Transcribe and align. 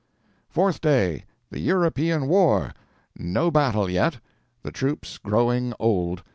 Fourth 0.49 0.81
Day 0.81 1.25
THE 1.51 1.59
EUROPEAN 1.59 2.27
WAR! 2.27 2.73
NO 3.19 3.51
BATTLE 3.51 3.87
YET!! 3.87 4.17
THE 4.63 4.71
TROOPS 4.71 5.19
GROWING 5.19 5.75
OLD! 5.79 6.23